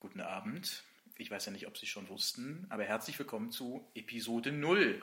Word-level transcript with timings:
Guten 0.00 0.22
Abend. 0.22 0.82
Ich 1.18 1.30
weiß 1.30 1.44
ja 1.44 1.52
nicht, 1.52 1.66
ob 1.66 1.76
Sie 1.76 1.84
schon 1.84 2.08
wussten, 2.08 2.64
aber 2.70 2.84
herzlich 2.84 3.18
willkommen 3.18 3.50
zu 3.52 3.86
Episode 3.94 4.50
0 4.50 5.02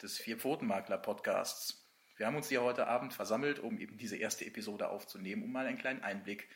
des 0.00 0.16
Vier-Pfoten-Makler-Podcasts. 0.16 1.86
Wir 2.16 2.26
haben 2.26 2.36
uns 2.36 2.48
hier 2.48 2.62
heute 2.62 2.86
Abend 2.86 3.12
versammelt, 3.12 3.58
um 3.58 3.78
eben 3.78 3.98
diese 3.98 4.16
erste 4.16 4.46
Episode 4.46 4.88
aufzunehmen, 4.88 5.42
um 5.42 5.52
mal 5.52 5.66
einen 5.66 5.76
kleinen 5.76 6.02
Einblick 6.02 6.48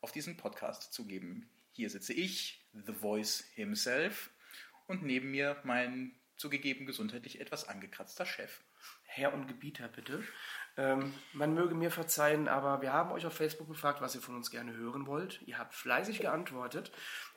auf 0.00 0.12
diesen 0.12 0.36
Podcast 0.36 0.92
zu 0.92 1.08
geben. 1.08 1.50
Hier 1.72 1.90
sitze 1.90 2.12
ich, 2.12 2.64
The 2.72 2.92
Voice 2.92 3.50
himself, 3.56 4.30
und 4.86 5.02
neben 5.02 5.32
mir 5.32 5.60
mein 5.64 6.14
zugegeben 6.36 6.86
gesundheitlich 6.86 7.40
etwas 7.40 7.66
angekratzter 7.66 8.26
Chef. 8.26 8.62
Herr 9.10 9.32
und 9.32 9.48
Gebieter, 9.48 9.88
bitte. 9.88 10.22
Ähm, 10.76 11.12
man 11.32 11.54
möge 11.54 11.74
mir 11.74 11.90
verzeihen, 11.90 12.46
aber 12.46 12.82
wir 12.82 12.92
haben 12.92 13.10
euch 13.10 13.26
auf 13.26 13.32
Facebook 13.32 13.68
gefragt, 13.68 14.00
was 14.00 14.14
ihr 14.14 14.20
von 14.20 14.36
uns 14.36 14.50
gerne 14.50 14.76
hören 14.76 15.06
wollt. 15.06 15.42
Ihr 15.46 15.58
habt 15.58 15.74
fleißig 15.74 16.20
geantwortet 16.20 16.92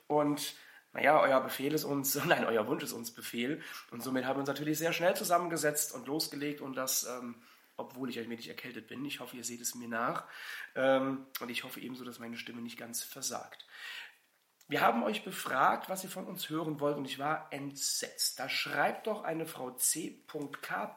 und 0.06 0.54
naja, 0.92 1.18
euer 1.20 1.40
Befehl 1.40 1.72
ist 1.72 1.84
uns, 1.84 2.14
nein, 2.26 2.44
euer 2.44 2.66
Wunsch 2.66 2.84
ist 2.84 2.92
uns 2.92 3.12
Befehl. 3.12 3.62
Und 3.90 4.02
somit 4.02 4.26
haben 4.26 4.36
wir 4.36 4.40
uns 4.40 4.48
natürlich 4.48 4.78
sehr 4.78 4.92
schnell 4.92 5.16
zusammengesetzt 5.16 5.94
und 5.94 6.06
losgelegt 6.06 6.60
und 6.60 6.76
das, 6.76 7.04
ähm, 7.04 7.42
obwohl 7.76 8.10
ich 8.10 8.18
ein 8.18 8.28
wenig 8.28 8.48
erkältet 8.48 8.86
bin. 8.86 9.04
Ich 9.04 9.20
hoffe, 9.20 9.36
ihr 9.36 9.44
seht 9.44 9.62
es 9.62 9.74
mir 9.74 9.88
nach. 9.88 10.24
Ähm, 10.74 11.26
und 11.40 11.50
ich 11.50 11.64
hoffe 11.64 11.80
ebenso, 11.80 12.04
dass 12.04 12.18
meine 12.18 12.36
Stimme 12.36 12.60
nicht 12.60 12.78
ganz 12.78 13.02
versagt. 13.02 13.66
Wir 14.72 14.80
haben 14.80 15.02
euch 15.02 15.22
befragt, 15.22 15.90
was 15.90 16.02
ihr 16.02 16.08
von 16.08 16.26
uns 16.26 16.48
hören 16.48 16.80
wollt, 16.80 16.96
und 16.96 17.04
ich 17.04 17.18
war 17.18 17.48
entsetzt. 17.50 18.40
Da 18.40 18.48
schreibt 18.48 19.06
doch 19.06 19.22
eine 19.22 19.44
Frau 19.44 19.70
C.K. 19.72 20.96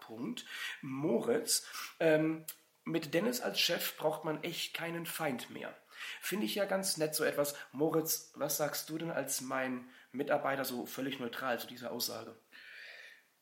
Moritz, 0.82 1.68
ähm, 2.00 2.46
mit 2.86 3.14
Dennis 3.14 3.42
als 3.42 3.60
Chef 3.60 3.98
braucht 3.98 4.24
man 4.24 4.42
echt 4.46 4.74
keinen 4.74 5.06
Feind 5.06 5.50
mehr. 5.50 5.76
Finde 6.22 6.46
ich 6.46 6.56
ja 6.56 6.64
ganz 6.64 6.96
nett 6.96 7.16
so 7.16 7.26
etwas. 7.26 7.54
Moritz, 7.74 8.32
was 8.36 8.56
sagst 8.56 8.90
du 8.90 8.98
denn 8.98 9.12
als 9.12 9.42
mein 9.42 9.90
Mitarbeiter 10.14 10.64
so 10.64 10.86
völlig 10.86 11.20
neutral 11.20 11.60
zu 11.60 11.68
dieser 11.68 11.92
Aussage? 11.92 12.34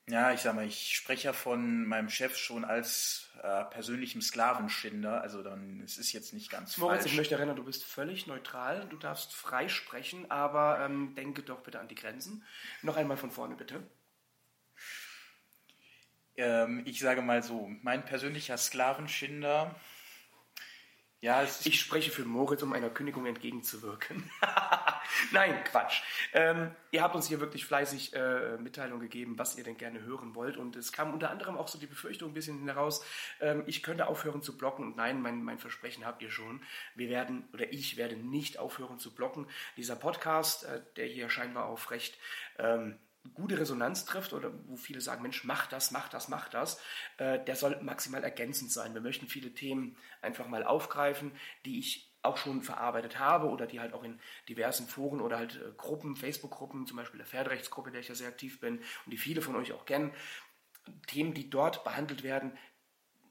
Ja, 0.09 0.33
ich 0.33 0.41
sag 0.41 0.55
mal, 0.55 0.67
ich 0.67 0.95
spreche 0.95 1.27
ja 1.27 1.33
von 1.33 1.85
meinem 1.85 2.09
Chef 2.09 2.35
schon 2.35 2.65
als 2.65 3.29
äh, 3.41 3.63
persönlichem 3.65 4.21
Sklavenschinder, 4.21 5.21
also 5.21 5.41
dann 5.43 5.79
es 5.79 5.97
ist 5.97 6.11
jetzt 6.11 6.33
nicht 6.33 6.49
ganz 6.49 6.77
Moritz, 6.77 7.01
falsch. 7.01 7.11
ich 7.11 7.17
möchte 7.17 7.35
erinnern, 7.35 7.55
du 7.55 7.63
bist 7.63 7.85
völlig 7.85 8.27
neutral, 8.27 8.85
du 8.89 8.97
darfst 8.97 9.33
frei 9.33 9.69
sprechen, 9.69 10.29
aber 10.29 10.79
ähm, 10.83 11.15
denke 11.15 11.41
doch 11.41 11.61
bitte 11.61 11.79
an 11.79 11.87
die 11.87 11.95
Grenzen. 11.95 12.43
Noch 12.81 12.97
einmal 12.97 13.15
von 13.15 13.31
vorne 13.31 13.55
bitte. 13.55 13.81
Ähm, 16.35 16.81
ich 16.85 16.99
sage 16.99 17.21
mal 17.21 17.41
so, 17.41 17.71
mein 17.81 18.03
persönlicher 18.03 18.57
Sklavenschinder. 18.57 19.73
Ja, 21.23 21.47
Ich 21.63 21.79
spreche 21.79 22.11
für 22.11 22.25
Moritz, 22.25 22.63
um 22.63 22.73
einer 22.73 22.89
Kündigung 22.89 23.25
entgegenzuwirken. 23.25 24.29
Nein, 25.31 25.63
Quatsch. 25.63 26.01
Ähm, 26.33 26.71
ihr 26.91 27.01
habt 27.01 27.15
uns 27.15 27.29
hier 27.29 27.39
wirklich 27.39 27.65
fleißig 27.65 28.13
äh, 28.13 28.57
Mitteilung 28.57 28.99
gegeben, 28.99 29.39
was 29.39 29.57
ihr 29.57 29.63
denn 29.63 29.77
gerne 29.77 30.01
hören 30.01 30.35
wollt. 30.35 30.57
Und 30.57 30.75
es 30.75 30.91
kam 30.91 31.13
unter 31.13 31.29
anderem 31.29 31.55
auch 31.55 31.69
so 31.69 31.79
die 31.79 31.87
Befürchtung 31.87 32.31
ein 32.31 32.33
bisschen 32.33 32.65
heraus, 32.65 33.05
ähm, 33.39 33.63
ich 33.67 33.83
könnte 33.83 34.07
aufhören 34.07 34.41
zu 34.41 34.57
blocken. 34.57 34.83
Und 34.83 34.97
nein, 34.97 35.21
mein, 35.21 35.41
mein 35.45 35.59
Versprechen 35.59 36.05
habt 36.05 36.21
ihr 36.21 36.29
schon. 36.29 36.61
Wir 36.93 37.07
werden, 37.07 37.47
oder 37.53 37.71
ich 37.71 37.95
werde 37.95 38.17
nicht 38.17 38.59
aufhören 38.59 38.99
zu 38.99 39.15
blocken. 39.15 39.47
Dieser 39.77 39.95
Podcast, 39.95 40.65
äh, 40.65 40.81
der 40.97 41.05
hier 41.05 41.29
scheinbar 41.29 41.67
auf 41.67 41.89
recht 41.91 42.17
ähm, 42.59 42.99
gute 43.33 43.57
Resonanz 43.57 44.05
trifft 44.05 44.33
oder 44.33 44.51
wo 44.67 44.75
viele 44.75 45.01
sagen, 45.01 45.21
Mensch, 45.21 45.43
mach 45.43 45.67
das, 45.67 45.91
mach 45.91 46.09
das, 46.09 46.27
mach 46.27 46.49
das, 46.49 46.79
äh, 47.17 47.43
der 47.43 47.55
soll 47.55 47.79
maximal 47.81 48.23
ergänzend 48.23 48.71
sein. 48.71 48.93
Wir 48.93 49.01
möchten 49.01 49.27
viele 49.27 49.53
Themen 49.53 49.97
einfach 50.21 50.47
mal 50.47 50.63
aufgreifen, 50.63 51.31
die 51.65 51.79
ich 51.79 52.13
auch 52.21 52.37
schon 52.37 52.61
verarbeitet 52.63 53.19
habe 53.19 53.47
oder 53.47 53.67
die 53.67 53.79
halt 53.79 53.93
auch 53.93 54.03
in 54.03 54.19
diversen 54.47 54.87
Foren 54.87 55.21
oder 55.21 55.37
halt 55.37 55.55
äh, 55.55 55.71
Gruppen, 55.77 56.15
Facebook-Gruppen, 56.15 56.87
zum 56.87 56.97
Beispiel 56.97 57.17
der 57.17 57.27
Pferderechtsgruppe, 57.27 57.91
der 57.91 58.01
ich 58.01 58.07
ja 58.07 58.15
sehr 58.15 58.29
aktiv 58.29 58.59
bin 58.59 58.77
und 58.77 59.11
die 59.11 59.17
viele 59.17 59.41
von 59.41 59.55
euch 59.55 59.73
auch 59.73 59.85
kennen, 59.85 60.13
Themen, 61.07 61.33
die 61.33 61.49
dort 61.49 61.83
behandelt 61.83 62.23
werden, 62.23 62.57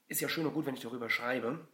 ist 0.09 0.21
ja 0.21 0.29
schön 0.29 0.47
und 0.47 0.55
gut, 0.55 0.67
wenn 0.67 0.75
ich 0.75 0.81
darüber 0.81 1.11
schreibe. 1.11 1.67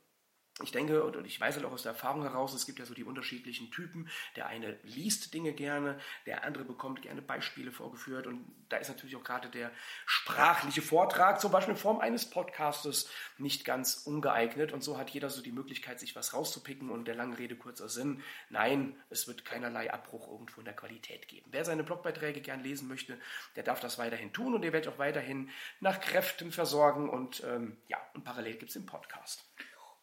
Ich 0.63 0.73
denke, 0.73 1.05
und 1.05 1.25
ich 1.25 1.41
weiß 1.41 1.55
halt 1.57 1.67
auch 1.67 1.73
aus 1.73 1.85
der 1.85 1.93
Erfahrung 1.93 2.23
heraus, 2.23 2.53
es 2.53 2.67
gibt 2.67 2.81
ja 2.81 2.85
so 2.85 2.95
die 2.95 3.05
unterschiedlichen 3.05 3.71
Typen. 3.71 4.09
Der 4.35 4.47
eine 4.49 4.77
liest 4.83 5.33
Dinge 5.33 5.53
gerne, 5.53 5.99
der 6.27 6.45
andere 6.45 6.65
bekommt 6.65 7.03
gerne 7.03 7.23
Beispiele 7.23 7.71
vorgeführt. 7.71 8.27
Und 8.27 8.45
da 8.69 8.79
ist 8.79 8.89
natürlich 8.89 9.15
auch 9.15 9.23
gerade 9.23 9.49
der 9.49 9.71
sprachliche 10.05 10.83
Vortrag, 10.83 11.41
zum 11.41 11.53
Beispiel 11.53 11.75
in 11.75 11.81
Form 11.81 12.01
eines 12.01 12.29
Podcastes, 12.29 13.09
nicht 13.39 13.65
ganz 13.65 14.03
ungeeignet. 14.05 14.73
Und 14.73 14.83
so 14.83 14.99
hat 14.99 15.11
jeder 15.11 15.31
so 15.31 15.43
die 15.43 15.53
Möglichkeit, 15.53 16.01
sich 16.01 16.17
was 16.17 16.35
rauszupicken. 16.35 16.91
Und 16.91 17.07
der 17.07 17.15
lange 17.15 17.39
Rede, 17.39 17.55
kurzer 17.55 17.89
Sinn. 17.89 18.23
Nein, 18.51 18.97
es 19.11 19.29
wird 19.29 19.45
keinerlei 19.45 19.93
Abbruch 19.93 20.27
irgendwo 20.27 20.61
in 20.61 20.65
der 20.65 20.75
Qualität 20.75 21.29
geben. 21.29 21.47
Wer 21.53 21.65
seine 21.65 21.85
Blogbeiträge 21.85 22.41
gern 22.41 22.65
lesen 22.65 22.89
möchte, 22.89 23.17
der 23.55 23.63
darf 23.63 23.79
das 23.79 23.99
weiterhin 23.99 24.33
tun. 24.33 24.55
Und 24.55 24.65
ihr 24.65 24.73
werdet 24.73 24.93
auch 24.93 24.99
weiterhin 24.99 25.51
nach 25.79 26.01
Kräften 26.01 26.51
versorgen. 26.51 27.09
Und 27.09 27.45
ähm, 27.45 27.77
ja, 27.87 27.99
und 28.15 28.25
parallel 28.25 28.57
gibt 28.57 28.71
es 28.71 28.75
den 28.75 28.87
Podcast. 28.87 29.45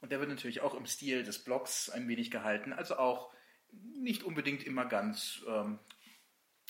Und 0.06 0.12
der 0.12 0.20
wird 0.20 0.30
natürlich 0.30 0.62
auch 0.62 0.76
im 0.76 0.86
Stil 0.86 1.24
des 1.24 1.44
Blogs 1.44 1.90
ein 1.90 2.08
wenig 2.08 2.30
gehalten, 2.30 2.74
also 2.74 2.98
auch 2.98 3.34
nicht 3.72 4.22
unbedingt 4.22 4.64
immer 4.64 4.86
ganz, 4.86 5.42
ähm, 5.48 5.80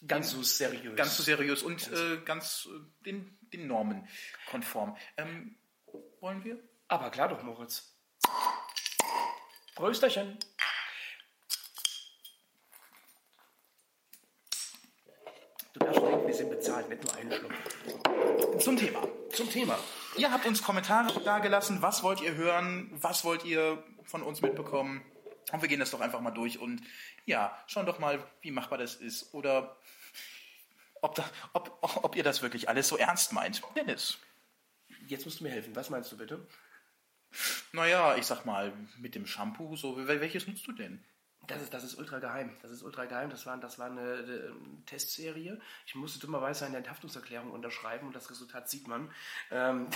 Ganz 0.08 0.32
so 0.32 0.42
seriös. 0.42 0.96
ganz 0.96 1.18
so 1.18 1.24
seriös 1.24 1.62
und 1.62 1.92
äh, 1.92 2.22
ganz 2.24 2.70
äh, 2.74 2.80
den, 3.04 3.38
den 3.52 3.68
Normen 3.68 4.08
konform. 4.50 4.96
Ähm, 5.18 5.58
wollen 6.22 6.46
wir? 6.46 6.58
Aber 6.88 7.10
klar 7.10 7.28
doch, 7.28 7.44
Moritz. 7.44 7.94
Prösterchen. 9.76 10.40
Du 15.74 15.80
darfst 15.82 16.02
denken, 16.02 16.26
wir 16.26 16.34
sind 16.34 16.50
bezahlt, 16.52 16.88
nicht 16.88 17.04
nur 17.04 17.14
einen 17.16 17.34
Schluck. 17.34 18.62
Zum 18.62 18.78
Thema. 18.78 19.06
Zum 19.34 19.50
Thema. 19.50 19.78
Ihr 20.18 20.32
habt 20.32 20.46
uns 20.46 20.62
Kommentare 20.64 21.20
dagelassen. 21.22 21.82
Was 21.82 22.04
wollt 22.04 22.22
ihr 22.22 22.36
hören? 22.36 22.90
Was 22.94 23.24
wollt 23.24 23.44
ihr 23.44 23.84
von 24.04 24.24
uns 24.24 24.42
mitbekommen? 24.42 25.04
Und 25.52 25.62
wir 25.62 25.68
gehen 25.70 25.80
das 25.80 25.92
doch 25.92 26.02
einfach 26.02 26.22
mal 26.22 26.32
durch 26.32 26.58
und 26.60 26.82
ja, 27.26 27.56
schauen 27.68 27.86
doch 27.86 28.00
mal, 28.00 28.24
wie 28.42 28.52
machbar 28.52 28.78
das 28.78 28.96
ist 28.96 29.34
oder 29.34 29.78
ob, 31.02 31.16
da, 31.16 31.30
ob, 31.54 31.78
ob 32.04 32.16
ihr 32.16 32.24
das 32.24 32.42
wirklich 32.42 32.68
alles 32.70 32.88
so 32.88 32.98
ernst 32.98 33.32
meint. 33.34 33.62
Dennis. 33.76 34.18
Jetzt 35.08 35.26
musst 35.26 35.40
du 35.40 35.44
mir 35.44 35.52
helfen. 35.52 35.76
Was 35.76 35.90
meinst 35.92 36.12
du 36.12 36.18
bitte? 36.18 36.48
Naja, 37.74 38.16
ich 38.16 38.26
sag 38.26 38.46
mal, 38.46 38.74
mit 38.98 39.14
dem 39.14 39.28
Shampoo, 39.28 39.76
so, 39.76 39.98
wel- 39.98 40.22
welches 40.22 40.48
nutzt 40.48 40.66
du 40.66 40.72
denn? 40.72 41.04
Das 41.48 41.62
ist, 41.62 41.74
das 41.74 41.84
ist 41.84 41.96
ultra 41.96 42.20
geheim. 42.20 42.56
Das 42.62 42.72
ist 42.72 42.84
ultra 42.84 43.06
geheim. 43.06 43.30
Das 43.30 43.46
war, 43.46 43.58
das 43.58 43.78
war 43.78 43.88
eine, 43.88 44.02
äh, 44.02 44.52
Testserie. 44.86 45.60
Ich 45.86 45.96
musste 45.96 46.20
dummerweise 46.20 46.66
eine 46.66 46.78
Enthhaftungserklärung 46.78 47.52
unterschreiben 47.52 48.08
und 48.08 48.16
das 48.16 48.30
Resultat 48.30 48.70
sieht 48.70 48.88
man. 48.88 49.12
Ähm 49.52 49.88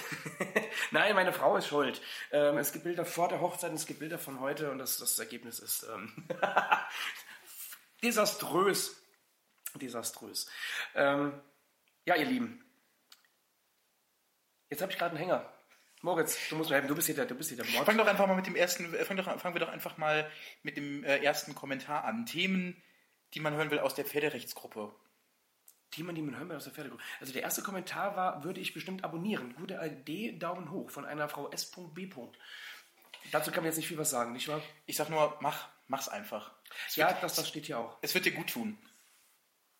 Nein, 0.91 1.15
meine 1.15 1.33
Frau 1.33 1.57
ist 1.57 1.67
schuld. 1.67 2.01
Ähm, 2.31 2.57
es 2.57 2.71
gibt 2.71 2.83
Bilder 2.83 3.05
vor 3.05 3.29
der 3.29 3.41
Hochzeit 3.41 3.73
es 3.73 3.85
gibt 3.85 3.99
Bilder 3.99 4.19
von 4.19 4.39
heute 4.39 4.71
und 4.71 4.79
das, 4.79 4.97
das 4.97 5.17
Ergebnis 5.19 5.59
ist 5.59 5.83
ähm 5.83 6.27
desaströs. 8.03 9.01
Desaströs. 9.75 10.49
Ähm, 10.95 11.39
ja, 12.05 12.15
ihr 12.15 12.25
Lieben. 12.25 12.63
Jetzt 14.69 14.81
habe 14.81 14.91
ich 14.91 14.97
gerade 14.97 15.11
einen 15.11 15.19
Hänger. 15.19 15.58
Moritz, 16.01 16.37
du 16.49 16.55
musst 16.55 16.69
mir 16.69 16.75
helfen. 16.77 16.87
Du 16.87 16.95
bist 16.95 17.07
hier 17.07 17.15
der, 17.15 17.25
du 17.25 17.35
bist 17.35 17.49
hier 17.49 17.57
der 17.57 17.65
Mord. 17.71 17.85
Fang 17.85 17.97
doch 17.97 18.07
einfach 18.07 18.25
mal 18.27 18.35
mit 18.35 18.47
dem 18.47 18.55
ersten, 18.55 18.93
äh, 18.93 19.03
fang 19.05 19.17
doch, 19.17 19.25
fangen 19.39 19.55
wir 19.55 19.59
doch 19.59 19.69
einfach 19.69 19.97
mal 19.97 20.29
mit 20.63 20.77
dem 20.77 21.03
äh, 21.03 21.17
ersten 21.17 21.55
Kommentar 21.55 22.05
an. 22.05 22.25
Themen, 22.25 22.81
die 23.33 23.39
man 23.41 23.53
hören 23.53 23.69
will 23.71 23.79
aus 23.79 23.95
der 23.95 24.05
Pferderechtsgruppe. 24.05 24.93
Themen, 25.91 26.15
die 26.15 26.21
man 26.21 26.37
hören 26.37 26.49
will 26.49 26.55
aus 26.55 26.65
der 26.65 26.73
Pferdegruppe. 26.73 27.03
Also 27.19 27.33
der 27.33 27.41
erste 27.41 27.63
Kommentar 27.63 28.15
war, 28.15 28.43
würde 28.43 28.61
ich 28.61 28.73
bestimmt 28.73 29.03
abonnieren. 29.03 29.55
Gute 29.55 29.73
Idee, 29.83 30.37
Daumen 30.37 30.71
hoch 30.71 30.89
von 30.91 31.03
einer 31.05 31.27
Frau 31.27 31.49
S.B. 31.49 32.09
Dazu 33.31 33.51
kann 33.51 33.63
man 33.63 33.65
jetzt 33.65 33.77
nicht 33.77 33.87
viel 33.87 33.97
was 33.97 34.09
sagen, 34.09 34.31
nicht 34.33 34.47
wahr? 34.47 34.61
Ich 34.85 34.95
sag 34.95 35.09
nur, 35.09 35.37
mach, 35.41 35.67
mach's 35.87 36.07
einfach. 36.07 36.51
Es 36.87 36.95
Ja, 36.95 37.09
wird, 37.09 37.23
das, 37.23 37.35
das 37.35 37.47
steht 37.47 37.65
hier 37.65 37.79
auch. 37.79 37.97
es 38.01 38.13
wird 38.13 38.25
dir 38.25 38.31
gut 38.31 38.49
tun. 38.51 38.77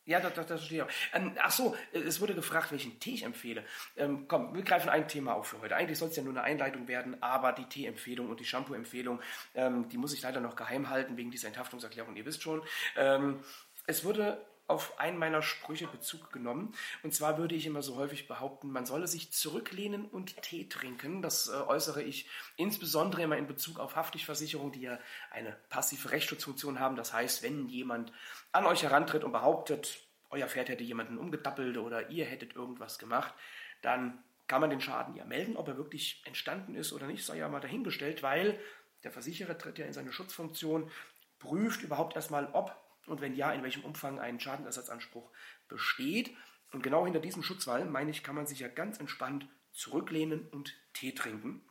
Ja, 0.06 0.20
das, 0.20 0.34
das, 0.34 0.48
das 0.48 0.66
steht 0.66 0.82
auch. 0.82 0.90
Ähm, 1.14 1.34
ach 1.40 1.52
so, 1.52 1.76
äh, 1.94 2.00
es 2.00 2.20
wurde 2.20 2.34
gefragt, 2.34 2.72
welchen 2.72 3.00
Tee 3.00 3.14
ich 3.14 3.24
empfehle. 3.24 3.64
Ähm, 3.96 4.28
komm, 4.28 4.54
wir 4.56 4.64
greifen 4.64 4.90
ein 4.90 5.08
Thema 5.08 5.34
auf 5.34 5.48
für 5.48 5.62
heute. 5.62 5.76
Eigentlich 5.76 5.98
soll 5.98 6.10
es 6.10 6.16
ja 6.16 6.24
nur 6.24 6.34
eine 6.34 6.44
Einleitung 6.44 6.88
werden, 6.88 7.22
aber 7.22 7.52
die 7.52 7.66
Tee-Empfehlung 7.66 8.30
und 8.30 8.40
die 8.40 8.46
Shampoo-Empfehlung, 8.46 9.22
ähm, 9.56 9.88
die 9.90 9.98
muss 9.98 10.14
ich 10.14 10.22
leider 10.22 10.40
noch 10.42 10.56
geheim 10.56 10.90
halten 10.90 11.18
wegen 11.18 11.32
dieser 11.32 11.48
Enthaftungserklärung, 11.48 12.16
ihr 12.16 12.26
wisst 12.26 12.42
schon. 12.42 12.64
Ähm, 12.98 13.40
es 13.86 14.04
wurde 14.04 14.46
auf 14.70 15.00
einen 15.00 15.18
meiner 15.18 15.42
Sprüche 15.42 15.88
Bezug 15.88 16.32
genommen. 16.32 16.74
Und 17.02 17.14
zwar 17.14 17.38
würde 17.38 17.56
ich 17.56 17.66
immer 17.66 17.82
so 17.82 17.96
häufig 17.96 18.28
behaupten, 18.28 18.72
man 18.72 18.86
solle 18.86 19.08
sich 19.08 19.32
zurücklehnen 19.32 20.06
und 20.06 20.42
Tee 20.44 20.70
trinken. 20.70 21.22
Das 21.22 21.48
äh, 21.48 21.54
äußere 21.54 22.04
ich 22.04 22.30
insbesondere 22.56 23.24
immer 23.24 23.38
in 23.38 23.48
Bezug 23.48 23.80
auf 23.80 23.96
Haftpflichtversicherungen, 23.96 24.72
die 24.72 24.82
ja 24.82 25.00
eine 25.32 25.58
passive 25.70 26.12
Rechtsschutzfunktion 26.12 26.80
haben. 26.80 26.96
Das 26.96 27.14
heißt, 27.14 27.42
wenn 27.42 27.68
jemand 27.68 28.12
an 28.52 28.66
euch 28.66 28.84
herantritt 28.84 29.24
und 29.24 29.32
behauptet, 29.32 30.00
euer 30.30 30.48
Pferd 30.48 30.70
hätte 30.70 30.84
jemanden 30.84 31.18
umgedappelt 31.18 31.78
oder 31.78 32.10
ihr 32.10 32.26
hättet 32.26 32.56
irgendwas 32.56 33.00
gemacht, 33.00 33.34
dann 33.82 34.24
kann 34.48 34.62
man 34.62 34.70
den 34.70 34.82
Schaden 34.82 35.16
ja 35.16 35.26
melden. 35.26 35.58
Ob 35.58 35.68
er 35.68 35.78
wirklich 35.78 36.22
entstanden 36.26 36.76
ist 36.76 36.94
oder 36.94 37.08
nicht, 37.08 37.26
sei 37.26 37.38
ja 37.38 37.50
mal 37.50 37.60
dahingestellt, 37.60 38.22
weil 38.22 38.60
der 39.04 39.12
Versicherer 39.12 39.58
tritt 39.58 39.80
ja 39.80 39.86
in 39.86 39.94
seine 39.94 40.12
Schutzfunktion, 40.12 40.92
prüft 41.40 41.82
überhaupt 41.82 42.16
erstmal, 42.16 42.50
ob 42.54 42.76
Und 43.10 43.22
wenn 43.22 43.36
ja, 43.36 43.52
in 43.52 43.64
welchem 43.64 43.84
Umfang 43.84 44.20
ein 44.20 44.40
Schadenersatzanspruch 44.40 45.30
besteht. 45.68 46.32
Und 46.72 46.84
genau 46.84 47.06
hinter 47.06 47.20
diesem 47.20 47.44
Schutzwall, 47.44 47.86
meine 47.86 48.12
ich, 48.12 48.24
kann 48.24 48.36
man 48.36 48.48
sich 48.48 48.60
ja 48.60 48.68
ganz 48.68 49.00
entspannt 49.00 49.48
zurücklehnen 49.72 50.48
und 50.50 50.76
Tee 50.94 51.14
trinken. 51.14 51.64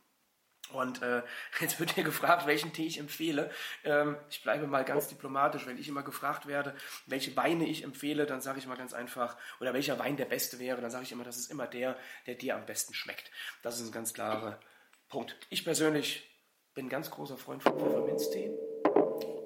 Und 0.71 1.01
äh, 1.01 1.23
jetzt 1.59 1.79
wird 1.79 1.91
hier 1.91 2.03
gefragt, 2.03 2.45
welchen 2.47 2.73
Tee 2.73 2.85
ich 2.85 2.99
empfehle. 2.99 3.51
Ähm, 3.83 4.17
ich 4.29 4.41
bleibe 4.43 4.67
mal 4.67 4.85
ganz 4.85 5.07
diplomatisch. 5.07 5.65
Wenn 5.65 5.77
ich 5.77 5.87
immer 5.87 6.03
gefragt 6.03 6.47
werde, 6.47 6.75
welche 7.07 7.35
Weine 7.35 7.67
ich 7.67 7.83
empfehle, 7.83 8.25
dann 8.25 8.41
sage 8.41 8.59
ich 8.59 8.67
mal 8.67 8.77
ganz 8.77 8.93
einfach, 8.93 9.37
oder 9.59 9.73
welcher 9.73 9.99
Wein 9.99 10.17
der 10.17 10.25
beste 10.25 10.59
wäre, 10.59 10.81
dann 10.81 10.91
sage 10.91 11.03
ich 11.03 11.11
immer, 11.11 11.23
das 11.23 11.37
ist 11.37 11.51
immer 11.51 11.67
der, 11.67 11.97
der 12.27 12.35
dir 12.35 12.55
am 12.55 12.65
besten 12.65 12.93
schmeckt. 12.93 13.31
Das 13.61 13.79
ist 13.79 13.87
ein 13.87 13.91
ganz 13.91 14.13
klarer 14.13 14.59
Punkt. 15.09 15.35
Ich 15.49 15.63
persönlich 15.63 16.29
bin 16.73 16.85
ein 16.85 16.89
ganz 16.89 17.09
großer 17.09 17.37
Freund 17.37 17.63
von 17.63 17.77
Pfefferminztee. 17.77 18.68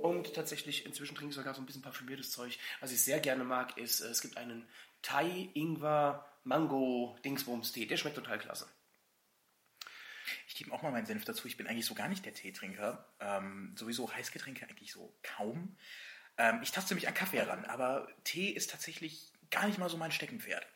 Und 0.04 0.34
tatsächlich, 0.34 0.86
inzwischen 0.86 1.16
trinke 1.16 1.30
ich 1.30 1.36
sogar 1.36 1.54
so 1.54 1.62
ein 1.62 1.66
bisschen 1.66 1.82
parfümiertes 1.82 2.30
Zeug. 2.30 2.60
Was 2.82 2.92
ich 2.92 3.02
sehr 3.02 3.22
gerne 3.22 3.46
mag, 3.46 3.78
ist, 3.78 4.02
äh, 4.02 4.08
es 4.08 4.20
gibt 4.20 4.36
einen 4.36 4.68
Thai, 5.02 5.50
Ingwer, 5.54 6.30
Mango, 6.44 7.18
Dingsbums-Tee. 7.24 7.86
Der 7.86 7.96
schmeckt 7.96 8.18
total 8.18 8.38
klasse. 8.38 8.68
Ich 10.46 10.56
gebe 10.56 10.74
auch 10.74 10.82
mal 10.82 10.92
meinen 10.92 11.06
Senf 11.06 11.24
dazu. 11.24 11.48
Ich 11.48 11.56
bin 11.56 11.68
eigentlich 11.68 11.86
so 11.86 11.96
gar 11.96 12.10
nicht 12.10 12.26
der 12.26 12.34
Teetrinker. 12.34 13.08
Ähm, 13.22 13.74
sowieso 13.78 14.14
Heißgetränke 14.14 14.68
eigentlich 14.68 14.92
so 14.92 15.18
kaum. 15.24 15.78
Ähm, 16.38 16.60
ich 16.62 16.74
taste 16.74 16.96
mich 16.96 17.08
an 17.08 17.14
Kaffee 17.14 17.38
heran, 17.38 17.64
aber 17.64 18.10
Tee 18.26 18.50
ist 18.50 18.72
tatsächlich 18.72 19.32
gar 19.52 19.68
nicht 19.68 19.80
mal 19.80 19.90
so 19.90 19.96
mein 19.96 20.12
Steckenpferd. 20.12 20.68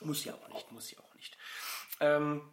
Muss 0.00 0.26
ja 0.26 0.34
auch 0.34 0.48
nicht, 0.48 0.70
muss 0.72 0.90
ja 0.90 0.98
auch 0.98 1.14
nicht. 1.14 1.38
Ähm, 2.00 2.46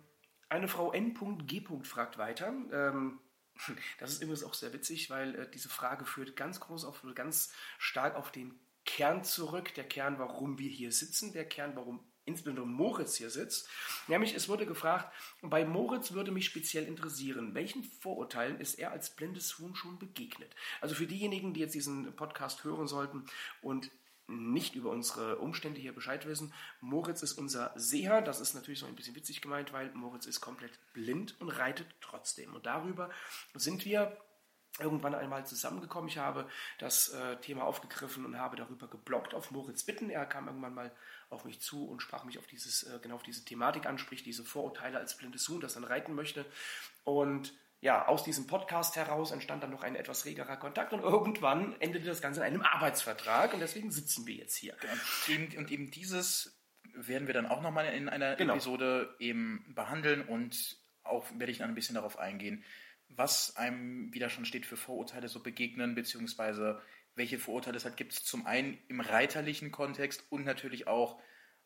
eine 0.48 0.70
Frau 0.70 0.94
N.G. 0.94 1.68
fragt 1.84 2.18
weiter. 2.18 2.54
Ähm, 2.72 3.20
das 4.00 4.12
ist 4.12 4.21
übrigens 4.21 4.44
auch 4.44 4.54
sehr 4.54 4.74
witzig, 4.74 5.10
weil 5.10 5.36
äh, 5.36 5.50
diese 5.50 5.69
Frage 5.69 6.06
führt 6.06 6.36
ganz 6.36 6.60
groß 6.60 6.86
auf, 6.86 7.04
ganz 7.15 7.54
stark 7.77 8.15
auf 8.15 8.31
den 8.31 8.60
Kern 8.86 9.24
zurück. 9.24 9.74
Der 9.75 9.86
Kern, 9.86 10.19
warum 10.19 10.60
wir 10.60 10.69
hier 10.69 10.92
sitzen, 10.92 11.33
der 11.33 11.45
Kern, 11.45 11.75
warum 11.75 12.04
insbesondere 12.25 12.65
Moritz 12.65 13.15
hier 13.15 13.30
sitzt. 13.30 13.69
Nämlich, 14.07 14.33
es 14.33 14.48
wurde 14.48 14.65
gefragt, 14.65 15.13
bei 15.42 15.65
Moritz 15.65 16.13
würde 16.13 16.31
mich 16.31 16.45
speziell 16.45 16.86
interessieren, 16.86 17.54
welchen 17.54 17.83
Vorurteilen 17.83 18.60
ist 18.60 18.75
er 18.75 18.92
als 18.92 19.10
blindes 19.10 19.57
Huhn 19.60 19.75
schon 19.75 20.00
begegnet? 20.00 20.56
Also 20.80 20.95
für 20.95 21.07
diejenigen, 21.07 21.54
die 21.54 21.60
jetzt 21.60 21.75
diesen 21.75 22.15
Podcast 22.15 22.63
hören 22.63 22.88
sollten 22.88 23.25
und 23.62 23.92
nicht 24.28 24.75
über 24.75 24.90
unsere 24.90 25.38
Umstände 25.38 25.80
hier 25.80 25.94
Bescheid 25.94 26.25
wissen. 26.25 26.54
Moritz 26.80 27.24
ist 27.24 27.34
unser 27.34 27.74
Seher. 27.75 28.22
Das 28.22 28.40
ist 28.40 28.54
natürlich 28.54 28.80
so 28.80 28.86
ein 28.86 28.96
bisschen 28.96 29.16
witzig 29.16 29.42
gemeint, 29.42 29.74
weil 29.74 29.92
Moritz 29.94 30.25
ist 30.25 30.42
komplett 30.42 30.80
blind 30.94 31.40
und 31.42 31.50
reitet 31.50 31.88
trotzdem. 32.02 32.54
Und 32.54 32.66
darüber 32.66 33.10
sind 33.54 33.86
wir 33.86 34.18
irgendwann 34.80 35.14
einmal 35.14 35.46
zusammengekommen. 35.46 36.10
Ich 36.10 36.18
habe 36.18 36.50
das 36.80 37.10
äh, 37.10 37.38
Thema 37.38 37.64
aufgegriffen 37.64 38.25
und 38.25 38.40
habe 38.40 38.56
darüber 38.56 38.88
geblockt 38.88 39.34
auf 39.36 39.52
Moritz 39.52 39.84
Bitten. 39.84 40.10
Er 40.10 40.25
kam 40.25 40.48
irgendwann 40.48 40.74
mal 40.74 40.92
auf 41.30 41.46
mich 41.46 41.62
zu 41.62 41.88
und 41.88 42.02
sprach 42.02 42.24
mich 42.24 42.40
auf 42.40 42.48
dieses, 42.48 42.84
äh, 42.84 43.00
genau 43.02 43.16
auf 43.16 43.24
diese 43.24 43.46
Thematik 43.46 43.86
an, 43.86 44.00
sprich 44.00 44.24
diese 44.24 44.44
Vorurteile 44.44 44.98
als 44.98 45.18
blindes 45.18 45.48
Huhn, 45.48 45.62
das 45.62 45.75
dann 45.75 45.84
reiten 45.84 46.16
möchte. 46.16 46.46
Und 47.04 47.54
ja, 47.84 48.08
aus 48.08 48.24
diesem 48.24 48.48
Podcast 48.48 48.96
heraus 48.96 49.32
entstand 49.32 49.62
dann 49.62 49.72
noch 49.72 49.84
ein 49.84 49.98
etwas 49.98 50.24
regerer 50.24 50.56
Kontakt 50.56 50.94
und 50.94 51.02
irgendwann 51.02 51.76
endete 51.82 52.06
das 52.06 52.22
Ganze 52.22 52.40
in 52.40 52.46
einem 52.46 52.62
Arbeitsvertrag 52.62 53.54
und 53.54 53.60
deswegen 53.60 53.92
sitzen 53.92 54.26
wir 54.26 54.36
jetzt 54.36 54.56
hier. 54.56 54.74
Genau. 55.28 55.60
Und 55.60 55.70
eben 55.70 55.92
dieses 55.92 56.58
werden 56.94 57.28
wir 57.28 57.34
dann 57.34 57.46
auch 57.46 57.62
nochmal 57.62 57.94
in 57.94 58.08
einer 58.08 58.38
genau. 58.38 58.54
Episode 58.54 59.14
eben 59.20 59.66
behandeln 59.76 60.22
und 60.22 60.78
auch 61.04 61.30
werde 61.38 61.52
ich 61.52 61.58
dann 61.58 61.68
ein 61.68 61.76
bisschen 61.76 61.96
darauf 61.96 62.18
eingehen, 62.18 62.64
was 63.10 63.58
einem 63.58 64.14
wieder 64.14 64.30
schon 64.30 64.46
steht 64.46 64.66
für 64.66 64.78
Vorurteile 64.78 65.28
so 65.28 65.44
begegnen, 65.44 65.94
beziehungsweise 65.94 66.82
welche 67.16 67.38
Vorurteile 67.38 67.76
es 67.76 67.84
halt 67.84 67.98
gibt. 67.98 68.14
Zum 68.14 68.46
einen 68.46 68.78
im 68.88 69.02
reiterlichen 69.02 69.72
Kontext 69.72 70.24
und 70.30 70.46
natürlich 70.46 70.88
auch 70.88 71.20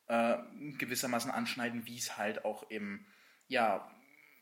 äh, 0.07 0.37
gewissermaßen 0.79 1.29
anschneiden, 1.29 1.85
wie 1.85 1.99
es 1.99 2.17
halt 2.17 2.43
auch 2.43 2.71
im 2.71 3.05
ja, 3.49 3.89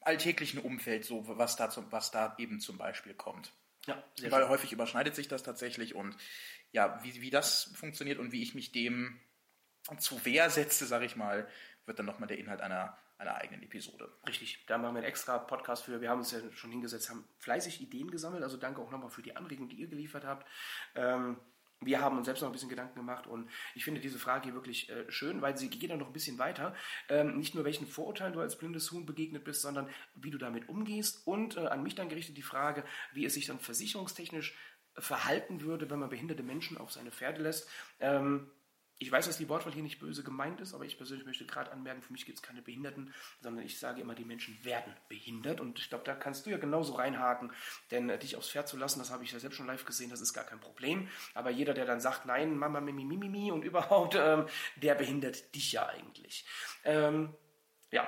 alltäglichen 0.06 0.60
Umfeld 0.60 1.06
so, 1.06 1.28
was 1.38 1.56
da, 1.56 1.70
zum, 1.70 1.92
was 1.92 2.12
da 2.12 2.36
eben 2.38 2.60
zum 2.60 2.78
Beispiel 2.78 3.14
kommt. 3.14 3.54
Ja, 3.86 4.04
sehr 4.16 4.32
Weil 4.32 4.42
schön. 4.42 4.50
häufig 4.50 4.72
überschneidet 4.72 5.16
sich 5.16 5.28
das 5.28 5.44
tatsächlich 5.44 5.96
und 5.96 6.16
ja, 6.72 7.00
wie, 7.04 7.22
wie 7.22 7.30
das 7.30 7.74
funktioniert 7.76 8.20
und 8.20 8.32
wie 8.32 8.42
ich 8.42 8.56
mich 8.56 8.72
dem 8.72 9.20
zu 10.00 10.26
Wehr 10.26 10.50
setze, 10.50 10.86
sage 10.86 11.06
ich 11.06 11.16
mal, 11.16 11.48
wird 11.86 12.00
dann 12.00 12.06
nochmal 12.06 12.28
der 12.28 12.40
Inhalt 12.40 12.62
einer 12.62 12.98
einer 13.18 13.36
eigenen 13.36 13.64
Episode. 13.64 14.12
Richtig, 14.28 14.66
da 14.68 14.78
machen 14.78 14.96
wir 14.96 15.00
einen 15.00 15.08
extra 15.08 15.38
Podcast 15.38 15.84
für. 15.84 16.02
Wir 16.02 16.10
haben 16.10 16.20
uns 16.20 16.32
ja 16.32 16.40
schon 16.52 16.72
hingesetzt, 16.72 17.10
haben 17.10 17.26
fleißig 17.38 17.82
Ideen 17.82 18.12
gesammelt. 18.12 18.44
Also 18.44 18.58
danke 18.58 18.82
auch 18.82 18.92
nochmal 18.92 19.10
für 19.10 19.22
die 19.22 19.36
Anregungen, 19.36 19.70
die 19.70 19.78
ihr 19.78 19.88
geliefert 19.88 20.26
habt. 20.26 20.48
Ähm, 20.96 21.38
wir 21.82 22.02
haben 22.02 22.18
uns 22.18 22.26
selbst 22.26 22.42
noch 22.42 22.50
ein 22.50 22.54
bisschen 22.54 22.70
Gedanken 22.70 22.96
gemacht 22.96 23.28
und 23.28 23.50
ich 23.76 23.84
finde 23.84 24.02
diese 24.02 24.20
Frage 24.20 24.46
hier 24.46 24.54
wirklich 24.54 24.90
äh, 24.90 25.10
schön, 25.12 25.42
weil 25.42 25.58
sie 25.58 25.70
geht 25.70 25.90
dann 25.90 26.00
noch 26.00 26.08
ein 26.08 26.14
bisschen 26.14 26.40
weiter. 26.40 26.74
Ähm, 27.10 27.38
nicht 27.38 27.56
nur 27.56 27.66
welchen 27.66 27.88
Vorurteilen 27.88 28.34
du 28.34 28.40
als 28.40 28.58
blindes 28.58 28.92
Huhn 28.92 29.06
begegnet 29.06 29.44
bist, 29.44 29.62
sondern 29.62 29.90
wie 30.16 30.32
du 30.32 30.38
damit 30.38 30.70
umgehst 30.70 31.26
und 31.28 31.58
äh, 31.58 31.68
an 31.68 31.84
mich 31.84 31.96
dann 31.96 32.10
gerichtet 32.10 32.38
die 32.38 32.42
Frage, 32.42 32.84
wie 33.14 33.26
es 33.26 33.34
sich 33.34 33.46
dann 33.46 33.60
versicherungstechnisch 33.60 34.56
verhalten 34.98 35.62
würde, 35.62 35.90
wenn 35.90 36.00
man 36.00 36.10
behinderte 36.10 36.44
Menschen 36.44 36.78
auf 36.78 36.92
seine 36.92 37.12
Pferde 37.12 37.42
lässt. 37.42 37.70
Ähm, 38.00 38.50
ich 38.98 39.12
weiß, 39.12 39.26
dass 39.26 39.38
die 39.38 39.50
Wortwahl 39.50 39.74
hier 39.74 39.84
nicht 39.84 40.00
böse 40.00 40.24
gemeint 40.24 40.62
ist, 40.62 40.74
aber 40.74 40.86
ich 40.86 40.98
persönlich 40.98 41.26
möchte 41.26 41.46
gerade 41.46 41.72
anmerken, 41.72 42.02
für 42.02 42.14
mich 42.14 42.26
gibt 42.26 42.38
es 42.38 42.42
keine 42.42 42.62
Behinderten, 42.62 43.14
sondern 43.42 43.66
ich 43.66 43.78
sage 43.78 44.00
immer, 44.00 44.16
die 44.16 44.24
Menschen 44.24 44.58
werden 44.64 44.94
behindert. 45.10 45.60
Und 45.60 45.80
ich 45.80 45.90
glaube, 45.90 46.06
da 46.06 46.16
kannst 46.16 46.46
du 46.46 46.50
ja 46.50 46.58
genauso 46.58 46.94
reinhaken, 46.94 47.52
denn 47.92 48.10
äh, 48.10 48.18
dich 48.18 48.38
aufs 48.38 48.50
Pferd 48.50 48.70
zu 48.70 48.78
lassen, 48.78 49.00
das 49.00 49.12
habe 49.12 49.24
ich 49.24 49.32
ja 49.32 49.40
selbst 49.40 49.58
schon 49.58 49.68
live 49.68 49.84
gesehen, 49.84 50.10
das 50.10 50.22
ist 50.22 50.34
gar 50.34 50.46
kein 50.46 50.62
Problem. 50.62 51.10
Aber 51.34 51.50
jeder, 51.50 51.74
der 51.74 51.86
dann 51.86 52.00
sagt, 52.00 52.26
nein, 52.26 52.58
Mama, 52.58 52.80
Mimi, 52.80 53.04
Mimi, 53.04 53.28
Mimi 53.28 53.52
und 53.52 53.64
überhaupt, 53.66 54.16
ähm, 54.16 54.46
der 54.78 54.96
behindert 54.96 55.54
dich 55.54 55.74
ja 55.74 55.88
eigentlich. 55.88 56.46
Ähm, 56.84 57.34
ja. 57.92 58.08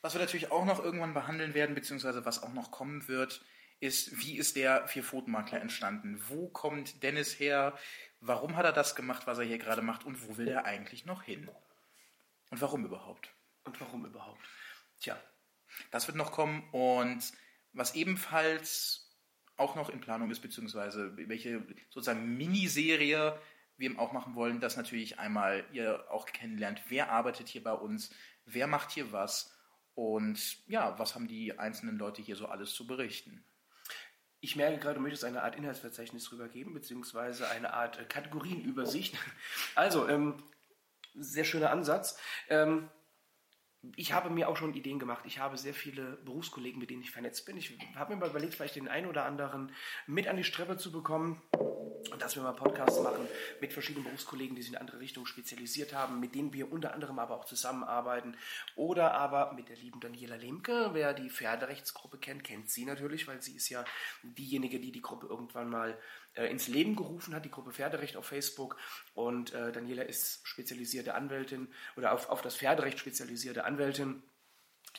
Was 0.00 0.14
wir 0.14 0.20
natürlich 0.20 0.50
auch 0.50 0.64
noch 0.64 0.82
irgendwann 0.82 1.14
behandeln 1.14 1.54
werden, 1.54 1.74
beziehungsweise 1.74 2.24
was 2.24 2.42
auch 2.42 2.52
noch 2.52 2.70
kommen 2.70 3.06
wird, 3.08 3.44
ist, 3.82 4.18
wie 4.18 4.38
ist 4.38 4.54
der 4.56 4.86
Vier-Pfoten-Makler 4.86 5.60
entstanden? 5.60 6.22
Wo 6.28 6.48
kommt 6.48 7.02
Dennis 7.02 7.38
her? 7.40 7.76
Warum 8.20 8.56
hat 8.56 8.64
er 8.64 8.72
das 8.72 8.94
gemacht, 8.94 9.26
was 9.26 9.38
er 9.38 9.44
hier 9.44 9.58
gerade 9.58 9.82
macht? 9.82 10.04
Und 10.04 10.28
wo 10.28 10.36
will 10.36 10.48
er 10.48 10.64
eigentlich 10.64 11.04
noch 11.04 11.24
hin? 11.24 11.50
Und 12.50 12.60
warum 12.60 12.84
überhaupt? 12.84 13.34
Und 13.64 13.80
warum 13.80 14.06
überhaupt? 14.06 14.40
Tja. 15.00 15.20
Das 15.90 16.06
wird 16.06 16.16
noch 16.16 16.30
kommen. 16.30 16.68
Und 16.70 17.32
was 17.72 17.96
ebenfalls 17.96 19.10
auch 19.56 19.74
noch 19.74 19.90
in 19.90 20.00
Planung 20.00 20.30
ist, 20.30 20.40
beziehungsweise 20.40 21.16
welche 21.16 21.66
sozusagen 21.90 22.36
Miniserie 22.36 23.38
wir 23.78 23.98
auch 23.98 24.12
machen 24.12 24.36
wollen, 24.36 24.60
dass 24.60 24.76
natürlich 24.76 25.18
einmal 25.18 25.64
ihr 25.72 26.04
auch 26.10 26.26
kennenlernt, 26.26 26.82
wer 26.88 27.10
arbeitet 27.10 27.48
hier 27.48 27.64
bei 27.64 27.72
uns, 27.72 28.14
wer 28.44 28.68
macht 28.68 28.92
hier 28.92 29.10
was 29.10 29.56
und 29.94 30.68
ja, 30.68 30.98
was 30.98 31.14
haben 31.14 31.26
die 31.26 31.58
einzelnen 31.58 31.98
Leute 31.98 32.22
hier 32.22 32.36
so 32.36 32.46
alles 32.46 32.74
zu 32.74 32.86
berichten. 32.86 33.44
Ich 34.44 34.56
merke 34.56 34.78
gerade, 34.78 34.96
du 34.96 35.00
möchtest 35.00 35.24
eine 35.24 35.44
Art 35.44 35.54
Inhaltsverzeichnis 35.54 36.32
rübergeben, 36.32 36.74
beziehungsweise 36.74 37.48
eine 37.48 37.74
Art 37.74 38.00
äh, 38.00 38.04
Kategorienübersicht. 38.04 39.16
Also, 39.76 40.08
ähm, 40.08 40.42
sehr 41.14 41.44
schöner 41.44 41.70
Ansatz. 41.70 42.18
Ähm, 42.48 42.90
ich 43.94 44.12
habe 44.12 44.30
mir 44.30 44.48
auch 44.48 44.56
schon 44.56 44.74
Ideen 44.74 44.98
gemacht. 44.98 45.24
Ich 45.26 45.38
habe 45.38 45.56
sehr 45.56 45.74
viele 45.74 46.16
Berufskollegen, 46.24 46.80
mit 46.80 46.90
denen 46.90 47.02
ich 47.02 47.12
vernetzt 47.12 47.46
bin. 47.46 47.56
Ich 47.56 47.78
habe 47.94 48.14
mir 48.14 48.20
mal 48.20 48.30
überlegt, 48.30 48.54
vielleicht 48.54 48.74
den 48.74 48.88
einen 48.88 49.06
oder 49.06 49.26
anderen 49.26 49.72
mit 50.06 50.26
an 50.26 50.36
die 50.36 50.44
Streppe 50.44 50.76
zu 50.76 50.90
bekommen 50.90 51.40
dass 52.18 52.36
wir 52.36 52.42
mal 52.42 52.52
Podcasts 52.52 53.00
machen 53.00 53.26
mit 53.60 53.72
verschiedenen 53.72 54.04
Berufskollegen, 54.04 54.56
die 54.56 54.62
sich 54.62 54.72
in 54.72 54.78
andere 54.78 55.00
Richtungen 55.00 55.26
spezialisiert 55.26 55.94
haben, 55.94 56.20
mit 56.20 56.34
denen 56.34 56.52
wir 56.52 56.70
unter 56.72 56.94
anderem 56.94 57.18
aber 57.18 57.36
auch 57.36 57.44
zusammenarbeiten. 57.44 58.36
Oder 58.76 59.14
aber 59.14 59.52
mit 59.54 59.68
der 59.68 59.76
lieben 59.76 60.00
Daniela 60.00 60.36
Lemke. 60.36 60.90
Wer 60.92 61.14
die 61.14 61.30
Pferderechtsgruppe 61.30 62.18
kennt, 62.18 62.44
kennt 62.44 62.70
sie 62.70 62.84
natürlich, 62.84 63.26
weil 63.28 63.42
sie 63.42 63.56
ist 63.56 63.68
ja 63.68 63.84
diejenige, 64.22 64.80
die 64.80 64.92
die 64.92 65.02
Gruppe 65.02 65.26
irgendwann 65.26 65.68
mal 65.68 65.98
äh, 66.34 66.46
ins 66.46 66.68
Leben 66.68 66.96
gerufen 66.96 67.34
hat, 67.34 67.44
die 67.44 67.50
Gruppe 67.50 67.72
Pferderecht 67.72 68.16
auf 68.16 68.26
Facebook. 68.26 68.76
Und 69.14 69.52
äh, 69.52 69.72
Daniela 69.72 70.02
ist 70.02 70.46
spezialisierte 70.46 71.14
Anwältin 71.14 71.68
oder 71.96 72.12
auf, 72.12 72.28
auf 72.28 72.42
das 72.42 72.56
Pferderecht 72.56 72.98
spezialisierte 72.98 73.64
Anwältin. 73.64 74.22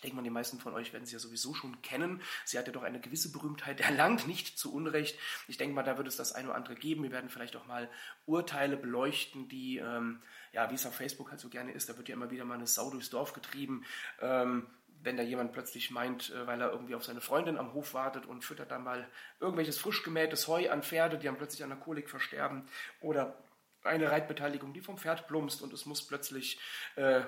Denke 0.03 0.17
mal, 0.17 0.21
die 0.23 0.29
meisten 0.29 0.59
von 0.59 0.73
euch 0.73 0.93
werden 0.93 1.05
sie 1.05 1.13
ja 1.13 1.19
sowieso 1.19 1.53
schon 1.53 1.81
kennen. 1.81 2.21
Sie 2.45 2.57
hat 2.57 2.67
ja 2.67 2.73
doch 2.73 2.83
eine 2.83 2.99
gewisse 2.99 3.31
Berühmtheit 3.31 3.81
erlangt, 3.81 4.27
nicht 4.27 4.57
zu 4.57 4.73
Unrecht. 4.73 5.17
Ich 5.47 5.57
denke 5.57 5.73
mal, 5.73 5.83
da 5.83 5.97
wird 5.97 6.07
es 6.07 6.17
das 6.17 6.33
eine 6.33 6.49
oder 6.49 6.57
andere 6.57 6.75
geben. 6.75 7.03
Wir 7.03 7.11
werden 7.11 7.29
vielleicht 7.29 7.55
auch 7.55 7.65
mal 7.65 7.89
Urteile 8.25 8.77
beleuchten, 8.77 9.47
die, 9.47 9.77
ähm, 9.77 10.21
ja, 10.51 10.69
wie 10.69 10.75
es 10.75 10.85
auf 10.85 10.95
Facebook 10.95 11.31
halt 11.31 11.39
so 11.39 11.49
gerne 11.49 11.71
ist, 11.71 11.89
da 11.89 11.97
wird 11.97 12.09
ja 12.09 12.15
immer 12.15 12.31
wieder 12.31 12.45
mal 12.45 12.55
eine 12.55 12.67
Sau 12.67 12.89
durchs 12.89 13.09
Dorf 13.09 13.33
getrieben. 13.33 13.85
Ähm, 14.21 14.67
wenn 15.03 15.17
da 15.17 15.23
jemand 15.23 15.51
plötzlich 15.51 15.91
meint, 15.91 16.31
äh, 16.31 16.47
weil 16.47 16.61
er 16.61 16.71
irgendwie 16.71 16.95
auf 16.95 17.03
seine 17.03 17.21
Freundin 17.21 17.57
am 17.57 17.73
Hof 17.73 17.93
wartet 17.93 18.25
und 18.25 18.43
füttert 18.43 18.71
dann 18.71 18.83
mal 18.83 19.07
irgendwelches 19.39 19.77
frisch 19.77 20.03
gemähtes 20.03 20.47
Heu 20.47 20.69
an 20.69 20.83
Pferde, 20.83 21.17
die 21.17 21.25
dann 21.25 21.37
plötzlich 21.37 21.63
an 21.63 21.69
der 21.69 21.79
Kolik 21.79 22.09
versterben 22.09 22.67
oder 23.01 23.37
eine 23.83 24.09
Reitbeteiligung, 24.09 24.73
die 24.73 24.81
vom 24.81 24.97
Pferd 24.97 25.27
plumpst 25.27 25.61
und 25.61 25.73
es 25.73 25.85
muss 25.85 26.07
plötzlich 26.07 26.59
äh, 26.95 27.21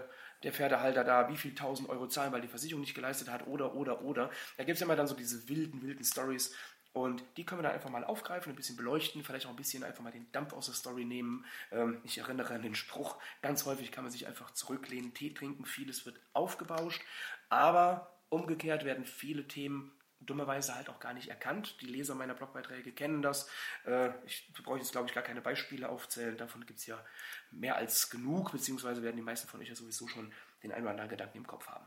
der 0.46 0.54
Pferdehalter 0.54 1.04
da 1.04 1.28
wie 1.28 1.38
viel 1.38 1.56
tausend 1.56 1.90
Euro 1.90 2.08
zahlen, 2.08 2.32
weil 2.32 2.42
die 2.42 2.48
Versicherung 2.48 2.82
nicht 2.82 2.94
geleistet 2.94 3.30
hat 3.30 3.48
oder, 3.48 3.74
oder, 3.74 4.04
oder. 4.04 4.30
Da 4.58 4.64
gibt 4.64 4.76
es 4.76 4.82
immer 4.82 4.96
dann 4.96 5.08
so 5.08 5.16
diese 5.16 5.50
wilden, 5.50 5.82
wilden 5.82 6.06
Stories. 6.06 6.56
Und 6.94 7.24
die 7.36 7.46
können 7.46 7.60
wir 7.60 7.64
dann 7.64 7.74
einfach 7.74 7.90
mal 7.90 8.06
aufgreifen, 8.06 8.54
ein 8.54 8.56
bisschen 8.56 8.78
beleuchten, 8.78 9.24
vielleicht 9.24 9.48
auch 9.48 9.50
ein 9.50 9.56
bisschen 9.56 9.84
einfach 9.84 10.04
mal 10.04 10.12
den 10.12 10.32
Dampf 10.32 10.54
aus 10.54 10.68
der 10.68 10.76
Story 10.76 11.04
nehmen. 11.04 11.44
Ähm, 11.72 12.00
ich 12.04 12.20
erinnere 12.20 12.54
an 12.54 12.62
den 12.62 12.76
Spruch, 12.76 13.18
ganz 13.42 13.66
häufig 13.66 13.92
kann 13.92 14.06
man 14.06 14.12
sich 14.12 14.28
einfach 14.28 14.52
zurücklehnen, 14.52 15.14
Tee 15.14 15.34
trinken, 15.34 15.66
vieles 15.66 16.06
wird 16.06 16.20
aufgebauscht. 16.32 17.02
Aber 17.50 18.16
umgekehrt 18.30 18.86
werden 18.86 19.04
viele 19.04 19.48
Themen 19.48 19.92
dummerweise 20.26 20.76
halt 20.76 20.90
auch 20.90 21.00
gar 21.00 21.14
nicht 21.14 21.30
erkannt. 21.30 21.80
Die 21.82 21.86
Leser 21.86 22.16
meiner 22.16 22.34
Blogbeiträge 22.34 22.92
kennen 22.92 23.22
das. 23.22 23.50
Äh, 23.86 24.10
ich 24.26 24.52
brauche 24.64 24.78
jetzt, 24.78 24.92
glaube 24.92 25.08
ich, 25.08 25.14
gar 25.14 25.24
keine 25.24 25.42
Beispiele 25.42 25.90
aufzählen. 25.90 26.38
Davon 26.38 26.66
gibt 26.66 26.80
es 26.80 26.86
ja 26.86 27.04
mehr 27.52 27.76
als 27.76 28.10
genug, 28.10 28.52
beziehungsweise 28.52 29.04
werden 29.04 29.18
die 29.18 29.22
meisten 29.22 29.48
von 29.48 29.60
euch 29.62 29.70
ja 29.70 29.76
sowieso 29.76 30.08
schon 30.08 30.34
den 30.64 30.72
einen 30.72 30.84
oder 30.84 30.92
anderen 30.92 31.10
Gedanken 31.10 31.38
im 31.38 31.48
Kopf 31.48 31.68
haben. 31.68 31.86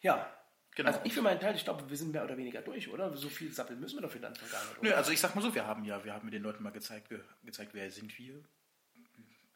Ja, 0.00 0.30
Genau. 0.74 0.88
Also 0.88 1.00
ich 1.04 1.14
für 1.14 1.22
meinen 1.22 1.38
Teil, 1.38 1.54
ich 1.54 1.62
glaube, 1.62 1.88
wir 1.88 1.96
sind 1.96 2.12
mehr 2.12 2.24
oder 2.24 2.36
weniger 2.36 2.60
durch, 2.60 2.88
oder? 2.88 3.16
So 3.16 3.28
viel 3.28 3.52
sappeln 3.52 3.78
müssen 3.78 3.96
wir 3.96 4.02
dafür 4.02 4.20
dann 4.20 4.34
gar 4.34 4.42
nicht. 4.42 4.78
Oder? 4.78 4.88
Nö, 4.88 4.92
also 4.92 5.12
ich 5.12 5.20
sag 5.20 5.34
mal 5.36 5.40
so, 5.40 5.54
wir 5.54 5.66
haben 5.66 5.84
ja, 5.84 6.04
wir 6.04 6.12
haben 6.12 6.30
den 6.30 6.42
Leuten 6.42 6.64
mal 6.64 6.72
gezeigt, 6.72 7.12
gezeigt, 7.44 7.74
wer 7.74 7.88
sind 7.90 8.18
wir, 8.18 8.42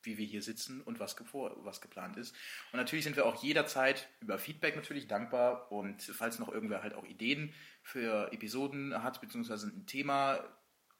wie 0.02 0.18
wir 0.18 0.26
hier 0.26 0.42
sitzen 0.42 0.80
und 0.80 1.00
was, 1.00 1.16
was 1.32 1.80
geplant 1.80 2.16
ist. 2.16 2.34
Und 2.72 2.78
natürlich 2.78 3.04
sind 3.04 3.16
wir 3.16 3.26
auch 3.26 3.42
jederzeit 3.42 4.08
über 4.20 4.38
Feedback 4.38 4.76
natürlich 4.76 5.08
dankbar 5.08 5.70
und 5.72 6.02
falls 6.02 6.38
noch 6.38 6.48
irgendwer 6.48 6.82
halt 6.82 6.94
auch 6.94 7.04
Ideen 7.04 7.52
für 7.82 8.32
Episoden 8.32 9.02
hat, 9.02 9.20
beziehungsweise 9.20 9.68
ein 9.68 9.86
Thema 9.86 10.44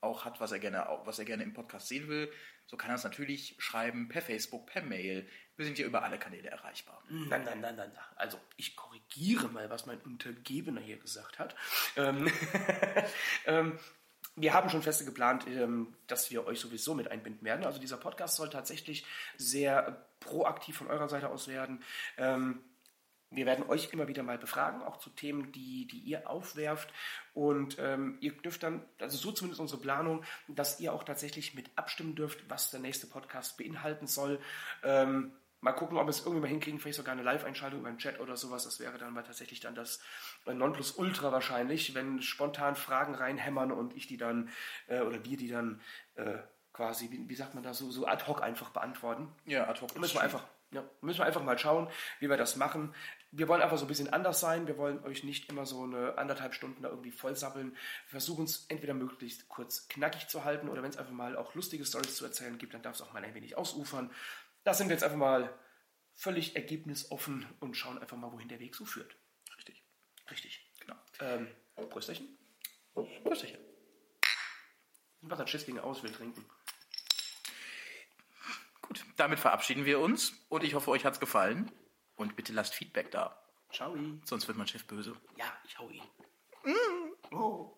auch 0.00 0.24
hat, 0.24 0.40
was 0.40 0.52
er 0.52 0.58
gerne, 0.58 0.86
was 1.04 1.18
er 1.18 1.24
gerne 1.24 1.42
im 1.42 1.54
Podcast 1.54 1.88
sehen 1.88 2.08
will, 2.08 2.30
so 2.66 2.76
kann 2.76 2.90
er 2.90 2.96
es 2.96 3.04
natürlich 3.04 3.56
schreiben 3.58 4.08
per 4.08 4.20
Facebook, 4.20 4.66
per 4.66 4.82
Mail. 4.82 5.26
Wir 5.56 5.64
sind 5.64 5.76
hier 5.76 5.86
über 5.86 6.04
alle 6.04 6.18
Kanäle 6.18 6.50
erreichbar. 6.50 7.02
Nein, 7.08 7.42
nein, 7.44 7.60
nein, 7.60 7.76
nein. 7.76 7.90
Also 8.14 8.38
ich 8.56 8.76
korrigiere 8.76 9.48
mal, 9.48 9.70
was 9.70 9.86
mein 9.86 10.00
Untergebener 10.02 10.80
hier 10.80 10.98
gesagt 10.98 11.38
hat. 11.38 11.56
Ähm, 11.96 12.30
ähm, 13.46 13.78
wir 14.40 14.54
haben 14.54 14.70
schon 14.70 14.82
feste 14.82 15.04
geplant, 15.04 15.46
ähm, 15.46 15.94
dass 16.06 16.30
wir 16.30 16.46
euch 16.46 16.60
sowieso 16.60 16.94
mit 16.94 17.10
einbinden 17.10 17.44
werden. 17.44 17.64
Also 17.64 17.80
dieser 17.80 17.96
Podcast 17.96 18.36
soll 18.36 18.50
tatsächlich 18.50 19.04
sehr 19.36 20.04
proaktiv 20.20 20.76
von 20.76 20.88
eurer 20.88 21.08
Seite 21.08 21.28
aus 21.28 21.48
werden. 21.48 21.82
Ähm, 22.16 22.60
wir 23.30 23.44
werden 23.44 23.68
euch 23.68 23.92
immer 23.92 24.08
wieder 24.08 24.22
mal 24.22 24.38
befragen, 24.38 24.82
auch 24.82 24.98
zu 24.98 25.10
Themen, 25.10 25.52
die, 25.52 25.86
die 25.86 25.98
ihr 25.98 26.30
aufwerft. 26.30 26.92
Und 27.34 27.76
ähm, 27.78 28.16
ihr 28.20 28.32
dürft 28.32 28.62
dann, 28.62 28.84
also 29.00 29.18
so 29.18 29.32
zumindest 29.32 29.60
unsere 29.60 29.80
Planung, 29.80 30.24
dass 30.48 30.80
ihr 30.80 30.94
auch 30.94 31.04
tatsächlich 31.04 31.54
mit 31.54 31.70
abstimmen 31.76 32.14
dürft, 32.14 32.48
was 32.48 32.70
der 32.70 32.80
nächste 32.80 33.06
Podcast 33.06 33.58
beinhalten 33.58 34.06
soll. 34.06 34.40
Ähm, 34.82 35.32
mal 35.60 35.72
gucken, 35.72 35.98
ob 35.98 36.06
wir 36.06 36.10
es 36.10 36.20
irgendwie 36.20 36.40
mal 36.40 36.48
hinkriegen, 36.48 36.78
vielleicht 36.80 36.96
sogar 36.96 37.12
eine 37.12 37.22
Live-Einschaltung 37.22 37.80
über 37.80 37.90
den 37.90 37.98
Chat 37.98 38.20
oder 38.20 38.36
sowas. 38.36 38.64
Das 38.64 38.80
wäre 38.80 38.98
dann 38.98 39.12
mal 39.12 39.22
tatsächlich 39.22 39.60
dann 39.60 39.74
das 39.74 40.00
Nonplusultra 40.46 41.32
wahrscheinlich, 41.32 41.94
wenn 41.94 42.22
spontan 42.22 42.76
Fragen 42.76 43.14
reinhämmern 43.14 43.72
und 43.72 43.96
ich 43.96 44.06
die 44.06 44.16
dann, 44.16 44.50
äh, 44.86 45.00
oder 45.00 45.24
wir 45.24 45.36
die 45.36 45.48
dann 45.48 45.80
äh, 46.14 46.38
quasi, 46.72 47.10
wie, 47.10 47.28
wie, 47.28 47.34
sagt 47.34 47.54
man 47.54 47.62
da, 47.62 47.74
so, 47.74 47.90
so 47.90 48.06
ad 48.06 48.26
hoc 48.26 48.42
einfach 48.42 48.70
beantworten. 48.70 49.32
Ja, 49.46 49.68
ad 49.68 49.80
hoc. 49.80 49.98
Müssen 49.98 50.14
wir 50.14 50.22
einfach 50.22 50.44
ja, 50.70 50.84
müssen 51.00 51.20
wir 51.20 51.26
einfach 51.26 51.42
mal 51.42 51.58
schauen, 51.58 51.88
wie 52.20 52.28
wir 52.28 52.36
das 52.36 52.56
machen. 52.56 52.94
Wir 53.30 53.48
wollen 53.48 53.62
einfach 53.62 53.78
so 53.78 53.86
ein 53.86 53.88
bisschen 53.88 54.12
anders 54.12 54.40
sein. 54.40 54.66
Wir 54.66 54.76
wollen 54.76 55.02
euch 55.02 55.24
nicht 55.24 55.48
immer 55.48 55.64
so 55.64 55.82
eine 55.82 56.18
anderthalb 56.18 56.54
Stunden 56.54 56.82
da 56.82 56.90
irgendwie 56.90 57.10
vollsappeln. 57.10 57.72
Wir 57.72 58.10
versuchen 58.10 58.44
es 58.44 58.66
entweder 58.68 58.92
möglichst 58.92 59.48
kurz 59.48 59.88
knackig 59.88 60.28
zu 60.28 60.44
halten 60.44 60.68
oder 60.68 60.82
wenn 60.82 60.90
es 60.90 60.98
einfach 60.98 61.12
mal 61.12 61.36
auch 61.36 61.54
lustige 61.54 61.84
Stories 61.84 62.16
zu 62.16 62.24
erzählen 62.24 62.58
gibt, 62.58 62.74
dann 62.74 62.82
darf 62.82 62.96
es 62.96 63.02
auch 63.02 63.12
mal 63.12 63.24
ein 63.24 63.34
wenig 63.34 63.56
ausufern. 63.56 64.10
Da 64.64 64.74
sind 64.74 64.88
wir 64.88 64.94
jetzt 64.94 65.04
einfach 65.04 65.16
mal 65.16 65.58
völlig 66.14 66.56
ergebnisoffen 66.56 67.46
und 67.60 67.76
schauen 67.76 67.98
einfach 67.98 68.16
mal, 68.16 68.32
wohin 68.32 68.48
der 68.48 68.60
Weg 68.60 68.74
so 68.74 68.84
führt. 68.84 69.16
Richtig. 69.56 69.82
Richtig. 70.30 70.70
Genau. 70.80 70.96
Ähm, 71.20 71.48
Prösterchen. 71.90 72.36
Prösterchen. 73.22 73.60
Was 75.22 75.38
hat 75.38 75.50
Schiss 75.50 75.66
gegen 75.66 75.80
aus, 75.80 76.02
will 76.02 76.12
trinken. 76.12 76.44
Gut, 78.82 79.04
damit 79.16 79.38
verabschieden 79.38 79.84
wir 79.84 80.00
uns 80.00 80.32
und 80.48 80.64
ich 80.64 80.74
hoffe, 80.74 80.90
euch 80.90 81.04
hat 81.04 81.14
es 81.14 81.20
gefallen. 81.20 81.70
Und 82.16 82.34
bitte 82.34 82.52
lasst 82.52 82.74
Feedback 82.74 83.12
da. 83.12 83.40
Ciao. 83.72 83.96
Sonst 84.24 84.48
wird 84.48 84.58
mein 84.58 84.66
Chef 84.66 84.84
böse. 84.86 85.16
Ja, 85.36 85.56
ich 85.64 85.78
hau 85.78 85.88
ihn. 85.88 86.02
Mm. 86.64 87.34
Oh. 87.34 87.77